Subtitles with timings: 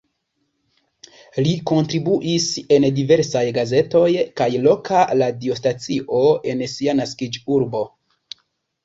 [1.47, 4.07] Li kontribuis en diversaj gazetoj
[4.41, 6.23] kaj loka radiostacio
[6.55, 7.85] en sia naskiĝurbo.